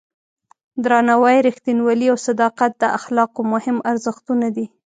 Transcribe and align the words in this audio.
درناوی، 0.83 1.37
رښتینولي 1.47 2.07
او 2.11 2.17
صداقت 2.27 2.71
د 2.77 2.83
اخلاقو 2.97 3.41
مهم 3.53 3.77
ارزښتونه 3.91 4.47
دي. 4.55 4.65